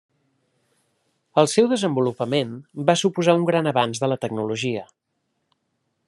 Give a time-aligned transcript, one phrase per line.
[1.41, 2.55] El seu desenvolupament
[2.89, 4.87] va suposar un gran avanç de la tecnologia.